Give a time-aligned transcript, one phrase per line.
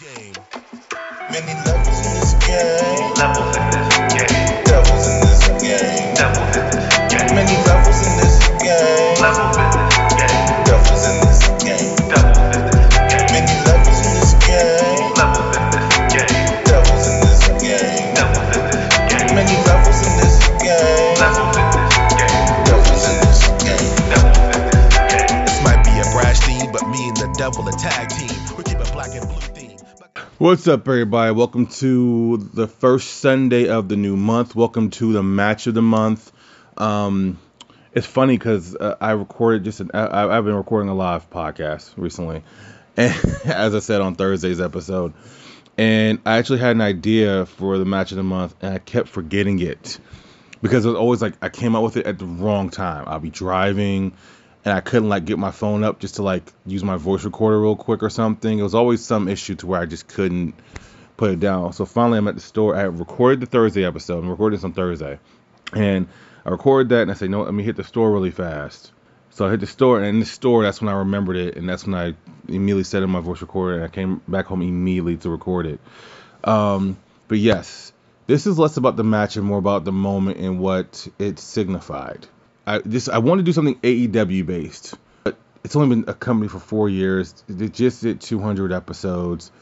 [0.00, 0.34] this game.
[1.30, 3.14] Many levels in this game.
[3.16, 4.64] Levels in this game.
[4.64, 6.14] Devils in this game.
[6.14, 7.34] Devils in this game.
[7.34, 9.14] Many levels in this game.
[9.20, 10.42] Levels in this game.
[10.64, 11.96] Devils in this game.
[12.08, 13.22] Devils in this game.
[13.30, 15.14] Many levels in this game.
[15.14, 16.42] Levels in this game.
[16.64, 18.14] Devils in this game.
[18.14, 19.34] Devils in this game.
[19.34, 21.14] Many levels in this game.
[21.22, 22.42] Levels in this game.
[22.66, 23.94] Devils in this game.
[24.10, 25.44] Devils in this game.
[25.44, 28.33] This might be a brash theme, but me and the devil a tag team.
[30.44, 31.32] What's up, everybody?
[31.32, 34.54] Welcome to the first Sunday of the new month.
[34.54, 36.30] Welcome to the match of the month.
[36.76, 37.38] Um,
[37.94, 41.92] it's funny because uh, I recorded just an, I, I've been recording a live podcast
[41.96, 42.42] recently,
[42.98, 43.14] and
[43.46, 45.14] as I said on Thursday's episode,
[45.78, 49.08] and I actually had an idea for the match of the month, and I kept
[49.08, 49.98] forgetting it
[50.60, 53.04] because it was always like I came out with it at the wrong time.
[53.06, 54.12] I'll be driving
[54.64, 57.60] and I couldn't like get my phone up just to like use my voice recorder
[57.60, 58.58] real quick or something.
[58.58, 60.54] It was always some issue to where I just couldn't
[61.16, 61.72] put it down.
[61.72, 62.74] So finally, I'm at the store.
[62.76, 64.18] I recorded the Thursday episode.
[64.18, 65.18] I'm recording this on Thursday,
[65.72, 66.08] and
[66.44, 68.92] I recorded that and I said, no, let me hit the store really fast.
[69.30, 71.68] So I hit the store, and in the store, that's when I remembered it, and
[71.68, 72.14] that's when I
[72.46, 75.80] immediately set in my voice recorder, and I came back home immediately to record it.
[76.44, 76.96] Um,
[77.26, 77.92] but yes,
[78.28, 82.28] this is less about the match and more about the moment and what it signified.
[82.66, 86.48] I this I want to do something AEW based, but it's only been a company
[86.48, 87.44] for four years.
[87.48, 89.52] They just did 200 episodes,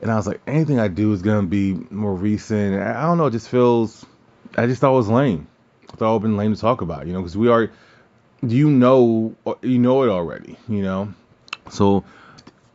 [0.00, 2.80] and I was like, anything I do is gonna be more recent.
[2.80, 3.26] I don't know.
[3.26, 4.04] It just feels.
[4.56, 5.48] I just thought it was lame.
[5.92, 7.70] I thought it would been lame to talk about, you know, because we are.
[8.42, 11.14] You know, uh, you know it already, you know.
[11.70, 12.04] So,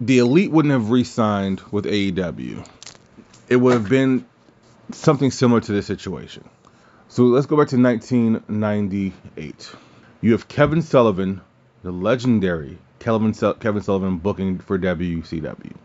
[0.02, 2.68] the elite wouldn't have re-signed with AEW.
[3.48, 4.26] It would have been
[4.92, 6.44] something similar to this situation.
[7.12, 9.72] So let's go back to 1998.
[10.22, 11.42] You have Kevin Sullivan,
[11.84, 15.76] the legendary Kevin, Su- Kevin Sullivan booking for WCW.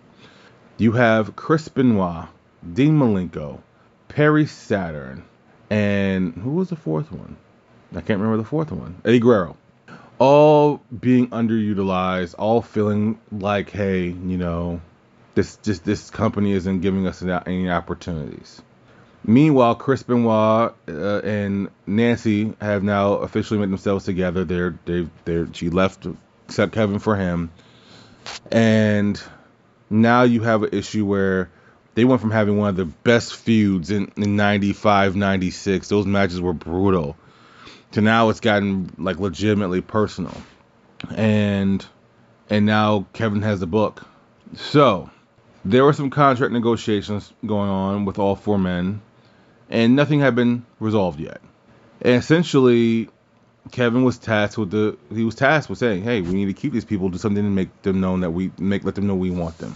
[0.79, 2.29] You have Chris Benoit,
[2.73, 3.59] Dean Malenko,
[4.07, 5.25] Perry Saturn,
[5.69, 7.37] and who was the fourth one?
[7.91, 9.03] I can't remember the fourth one.
[9.05, 9.57] Eddie Guerrero.
[10.21, 14.81] All being underutilized, all feeling like, hey, you know,
[15.35, 18.63] this just this company isn't giving us any opportunities.
[19.29, 24.45] Meanwhile, Chris Benoit uh, and Nancy have now officially made themselves together.
[24.45, 26.07] They're they they she left
[26.45, 27.51] except Kevin for him,
[28.53, 29.21] and
[29.91, 31.51] now you have an issue where
[31.97, 35.89] they went from having one of the best feuds in, in 95, 96.
[35.89, 37.17] Those matches were brutal.
[37.93, 40.41] To now it's gotten like legitimately personal,
[41.17, 41.85] and
[42.49, 44.07] and now Kevin has the book.
[44.55, 45.11] So
[45.65, 49.03] there were some contract negotiations going on with all four men
[49.71, 51.41] and nothing had been resolved yet.
[52.01, 53.09] And essentially,
[53.71, 56.73] Kevin was tasked with the he was tasked with saying, "Hey, we need to keep
[56.73, 59.31] these people, do something to make them known that we make let them know we
[59.31, 59.75] want them."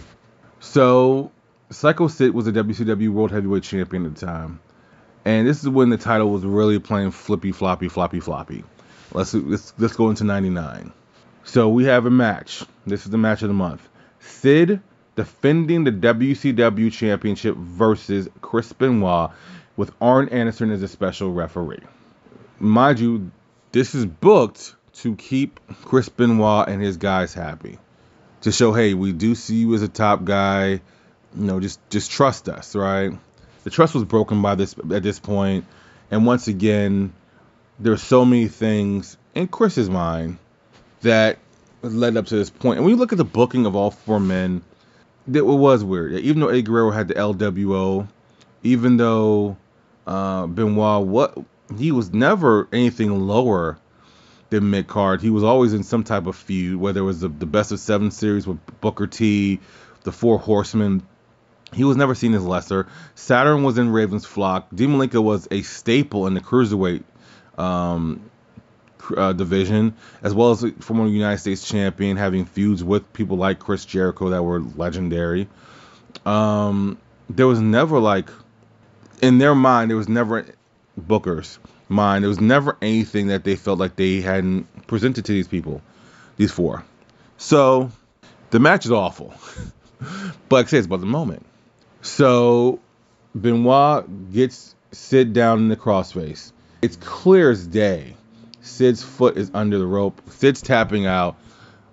[0.59, 1.31] So,
[1.69, 4.59] Psycho Sid was a WCW World Heavyweight Champion at the time,
[5.25, 8.63] and this is when the title was really playing flippy floppy floppy floppy.
[9.13, 10.91] Let's let's let's go into '99.
[11.43, 12.63] So we have a match.
[12.85, 13.87] This is the match of the month.
[14.19, 14.79] Sid
[15.15, 19.31] defending the WCW Championship versus Chris Benoit
[19.81, 21.79] with Arn Anderson as a special referee.
[22.59, 23.31] Mind you,
[23.71, 27.79] this is booked to keep Chris Benoit and his guys happy.
[28.41, 30.73] To show, hey, we do see you as a top guy.
[30.73, 30.81] You
[31.33, 33.11] know, just just trust us, right?
[33.63, 35.65] The trust was broken by this at this point.
[36.11, 37.11] and once again,
[37.79, 40.37] there are so many things in Chris's mind
[41.01, 41.39] that
[41.81, 42.77] led up to this point.
[42.77, 44.61] And when you look at the booking of all four men,
[45.33, 46.13] it was weird.
[46.19, 48.07] Even though Eddie Guerrero had the LWO,
[48.61, 49.57] even though
[50.07, 51.37] uh, Benoit, what
[51.77, 53.77] he was never anything lower
[54.49, 55.21] than mid card.
[55.21, 57.79] He was always in some type of feud, whether it was the, the best of
[57.79, 59.59] seven series with Booker T,
[60.03, 61.03] the Four Horsemen.
[61.73, 62.87] He was never seen as lesser.
[63.15, 64.67] Saturn was in Raven's flock.
[64.75, 67.03] Dean Malenko was a staple in the cruiserweight
[67.57, 68.29] um,
[69.15, 73.85] uh, division, as well as former United States champion, having feuds with people like Chris
[73.85, 75.47] Jericho that were legendary.
[76.25, 76.97] Um,
[77.29, 78.29] there was never like
[79.21, 80.45] in their mind, there was never
[80.97, 82.23] Booker's mind.
[82.23, 85.81] There was never anything that they felt like they hadn't presented to these people,
[86.37, 86.83] these four.
[87.37, 87.91] So
[88.49, 89.33] the match is awful,
[90.49, 91.45] but like I say, it's about the moment.
[92.01, 92.79] So
[93.35, 96.51] Benoit gets Sid down in the crossface.
[96.81, 98.15] It's clear as day.
[98.61, 100.21] Sid's foot is under the rope.
[100.29, 101.37] Sid's tapping out.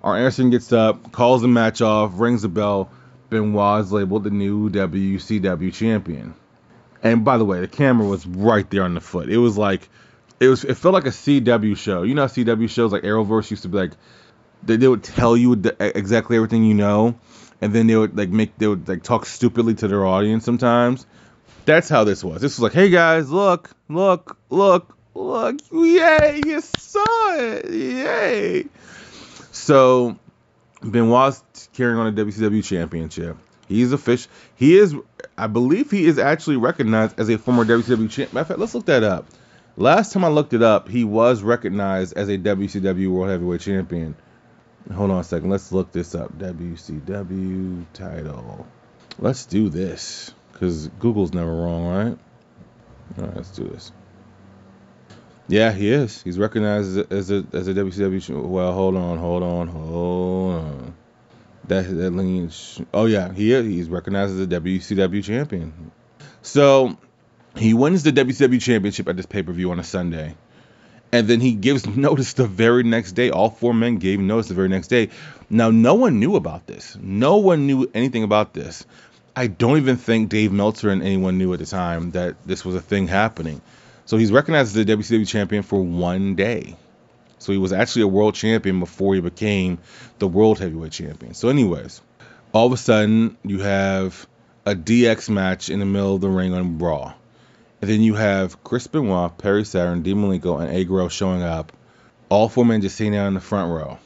[0.02, 2.90] Arn Anderson gets up, calls the match off, rings the bell.
[3.30, 6.34] Benoit is labeled the new WCW champion.
[7.02, 9.28] And by the way, the camera was right there on the foot.
[9.28, 9.88] It was like
[10.40, 12.02] it was it felt like a CW show.
[12.02, 13.92] You know, CW shows like Arrowverse used to be like
[14.62, 17.14] they, they would tell you the, exactly everything you know.
[17.60, 21.06] and then they would like make they would like talk stupidly to their audience sometimes.
[21.64, 22.40] That's how this was.
[22.40, 28.64] This was like, hey guys, look, look, look, look, yay, you saw it, yay.
[29.52, 30.18] So
[30.82, 33.36] Benoit's carrying on a WCW championship.
[33.68, 34.28] He's a fish.
[34.56, 34.94] He is,
[35.38, 38.32] I believe, he is actually recognized as a former WCW champ.
[38.32, 39.26] Matter of fact, let's look that up.
[39.76, 44.16] Last time I looked it up, he was recognized as a WCW World Heavyweight Champion.
[44.92, 45.50] Hold on a second.
[45.50, 46.36] Let's look this up.
[46.38, 48.66] WCW title.
[49.18, 52.18] Let's do this because Google's never wrong, right?
[53.18, 53.92] All right, let's do this.
[55.48, 56.22] Yeah, he is.
[56.22, 58.46] He's recognized as a as a, WCW.
[58.46, 60.87] Well, hold on, hold on, hold on.
[61.68, 62.80] That that lineage.
[62.92, 63.66] Oh yeah, he is.
[63.66, 65.92] He's recognized as a WCW champion.
[66.42, 66.96] So
[67.56, 70.34] he wins the WCW championship at this pay per view on a Sunday,
[71.12, 73.30] and then he gives notice the very next day.
[73.30, 75.10] All four men gave notice the very next day.
[75.50, 76.96] Now, no one knew about this.
[77.00, 78.84] No one knew anything about this.
[79.34, 82.74] I don't even think Dave Meltzer and anyone knew at the time that this was
[82.74, 83.60] a thing happening.
[84.04, 86.76] So he's recognized as the WCW champion for one day.
[87.38, 89.78] So he was actually a world champion before he became
[90.18, 91.34] the world heavyweight champion.
[91.34, 92.00] So, anyways,
[92.52, 94.26] all of a sudden you have
[94.66, 97.14] a DX match in the middle of the ring on Raw.
[97.80, 101.72] And then you have Chris Benoit, Perry Saturn, Dean Malenko, and Agro showing up.
[102.28, 103.98] All four men just sitting down in the front row.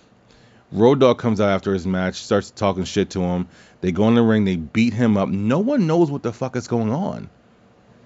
[0.70, 3.49] Road Dogg comes out after his match, starts talking shit to him.
[3.81, 5.29] They go in the ring, they beat him up.
[5.29, 7.29] No one knows what the fuck is going on.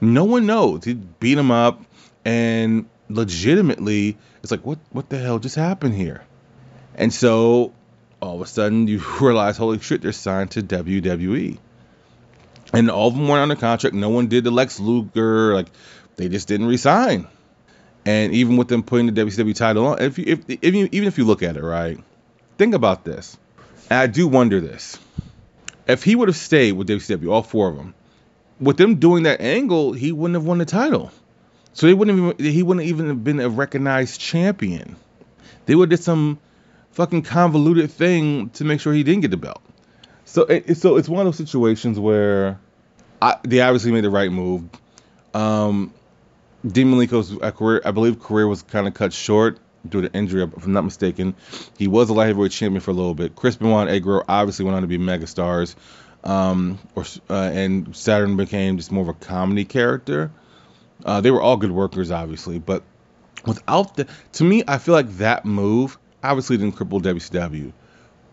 [0.01, 0.85] No one knows.
[0.85, 1.83] He beat him up,
[2.25, 6.25] and legitimately, it's like, what what the hell just happened here?
[6.95, 7.73] And so
[8.21, 11.59] all of a sudden, you realize, holy shit, they're signed to WWE.
[12.73, 13.95] And all of them went under contract.
[13.95, 15.55] No one did the Lex Luger.
[15.55, 15.69] Like
[16.17, 17.29] they just didn't resign.
[18.05, 21.09] And even with them putting the WCW title on, if you, if, if you, even
[21.09, 21.99] if you look at it, right,
[22.57, 23.37] think about this.
[23.91, 24.99] And I do wonder this.
[25.89, 27.95] If he would have stayed with WCW, all four of them,
[28.61, 31.11] with them doing that angle, he wouldn't have won the title.
[31.77, 34.97] So he wouldn't even, he wouldn't even have been a recognized champion.
[35.67, 36.39] They would have did some
[36.93, 39.61] fucking convoluted thing to make sure he didn't get the belt.
[40.25, 42.59] So it, so it's one of those situations where
[43.21, 44.65] I, they obviously made the right move.
[45.35, 45.93] Um,
[46.67, 50.45] Dean Malenko's uh, career, I believe, career was kind of cut short due to injury,
[50.45, 51.35] if I'm not mistaken.
[51.77, 53.37] He was a light heavyweight champion for a little bit.
[53.37, 55.75] Chris Benoit and Agro obviously went on to be megastars,
[56.25, 60.31] um, or uh, and Saturn became just more of a comedy character.
[61.05, 62.83] Uh, they were all good workers, obviously, but
[63.45, 67.73] without the, to me, I feel like that move obviously didn't cripple WCW,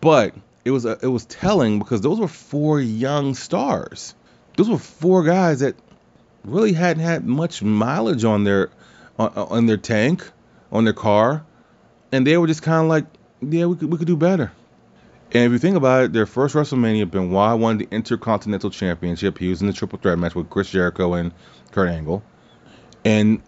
[0.00, 0.34] but
[0.64, 4.14] it was a, it was telling because those were four young stars.
[4.56, 5.76] Those were four guys that
[6.44, 8.70] really hadn't had much mileage on their
[9.18, 10.28] on, on their tank,
[10.72, 11.44] on their car,
[12.12, 13.06] and they were just kind of like,
[13.42, 14.52] yeah, we could we could do better.
[15.32, 19.36] And if you think about it, their first WrestleMania, Benoit won the Intercontinental Championship.
[19.36, 21.32] He was in the triple threat match with Chris Jericho and
[21.72, 22.22] Kurt Angle,
[23.04, 23.42] and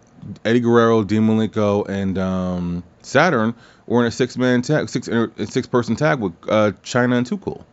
[0.44, 3.54] Eddie Guerrero, Dean Malenko, and um, Saturn
[3.86, 5.08] were in a six man tag, six
[5.48, 7.64] six person tag with uh, Chyna and Too Cool.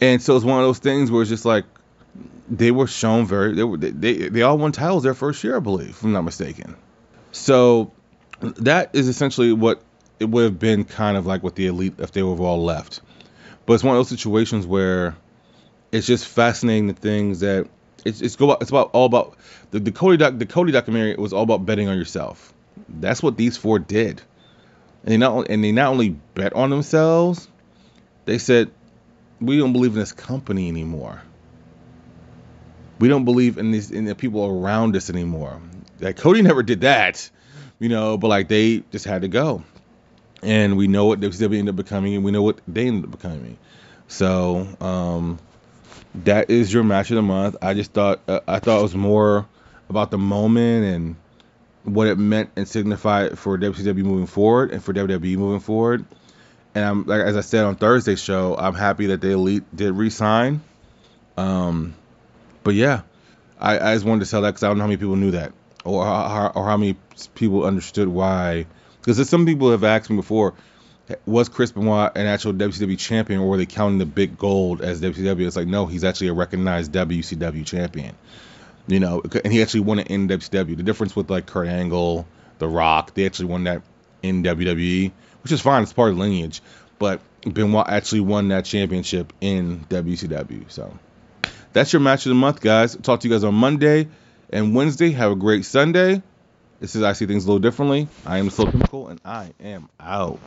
[0.00, 1.64] And so it's one of those things where it's just like
[2.48, 5.56] they were shown very they were they they, they all won titles their first year,
[5.56, 6.76] I believe, if I'm not mistaken.
[7.30, 7.92] So
[8.40, 9.82] that is essentially what
[10.18, 13.00] it would have been kind of like with the elite if they were all left.
[13.66, 15.16] But it's one of those situations where
[15.92, 17.68] it's just fascinating the things that
[18.04, 19.36] it's it's go it's about all about
[19.70, 22.52] the, the Cody doc, the Cody documentary was all about betting on yourself.
[22.88, 24.22] That's what these four did.
[25.04, 27.48] And they not and they not only bet on themselves,
[28.24, 28.70] they said,
[29.40, 31.22] We don't believe in this company anymore.
[32.98, 35.60] We don't believe in these in the people around us anymore.
[36.00, 37.28] Like Cody never did that,
[37.78, 39.64] you know, but like they just had to go.
[40.42, 43.12] And we know what WCW ended up becoming, and we know what they ended up
[43.12, 43.58] becoming.
[44.08, 45.38] So, um,
[46.24, 47.56] that is your match of the month.
[47.62, 49.46] I just thought uh, I thought it was more
[49.88, 51.16] about the moment and
[51.84, 56.04] what it meant and signified for WCW moving forward and for WWE moving forward.
[56.74, 59.92] And I'm like as I said on Thursday's show, I'm happy that the Elite did
[59.92, 60.62] re-sign.
[61.36, 61.94] Um,
[62.62, 63.02] but yeah,
[63.58, 65.32] I, I just wanted to tell that because I don't know how many people knew
[65.32, 65.52] that
[65.84, 66.96] or or how many
[67.34, 68.66] people understood why.
[69.00, 70.54] Because some people have asked me before,
[71.26, 75.00] was Chris Benoit an actual WCW champion, or were they counting the big gold as
[75.00, 75.46] WCW?
[75.46, 78.14] It's like no, he's actually a recognized WCW champion.
[78.86, 80.76] You know, and he actually won it in WCW.
[80.76, 82.26] The difference with like Kurt Angle,
[82.58, 83.82] The Rock, they actually won that
[84.22, 85.82] in WWE, which is fine.
[85.82, 86.62] It's part of lineage.
[86.98, 90.70] But Benoit actually won that championship in WCW.
[90.70, 90.96] So
[91.72, 92.96] that's your match of the month, guys.
[92.96, 94.08] Talk to you guys on Monday
[94.50, 95.10] and Wednesday.
[95.10, 96.22] Have a great Sunday.
[96.80, 98.08] This is I See Things a Little Differently.
[98.26, 100.40] I am Slow Chemical, and I am out.